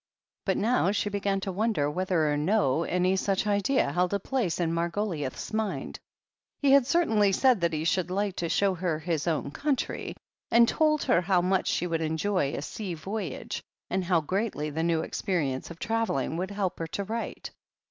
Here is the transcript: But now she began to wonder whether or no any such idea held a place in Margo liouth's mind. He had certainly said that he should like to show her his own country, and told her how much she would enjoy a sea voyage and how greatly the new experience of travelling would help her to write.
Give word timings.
But 0.45 0.57
now 0.57 0.89
she 0.91 1.09
began 1.11 1.41
to 1.41 1.51
wonder 1.51 1.87
whether 1.87 2.33
or 2.33 2.35
no 2.35 2.81
any 2.85 3.15
such 3.15 3.45
idea 3.45 3.91
held 3.91 4.15
a 4.15 4.19
place 4.19 4.59
in 4.59 4.73
Margo 4.73 5.05
liouth's 5.05 5.53
mind. 5.53 5.99
He 6.59 6.71
had 6.71 6.87
certainly 6.87 7.31
said 7.31 7.61
that 7.61 7.71
he 7.71 7.83
should 7.83 8.09
like 8.09 8.35
to 8.37 8.49
show 8.49 8.73
her 8.73 8.97
his 8.97 9.27
own 9.27 9.51
country, 9.51 10.15
and 10.49 10.67
told 10.67 11.03
her 11.03 11.21
how 11.21 11.41
much 11.43 11.67
she 11.67 11.85
would 11.85 12.01
enjoy 12.01 12.53
a 12.55 12.63
sea 12.63 12.95
voyage 12.95 13.61
and 13.91 14.03
how 14.03 14.21
greatly 14.21 14.71
the 14.71 14.81
new 14.81 15.01
experience 15.01 15.69
of 15.69 15.77
travelling 15.77 16.35
would 16.35 16.49
help 16.49 16.79
her 16.79 16.87
to 16.87 17.03
write. 17.03 17.51